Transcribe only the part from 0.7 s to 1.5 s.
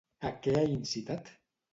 incitat?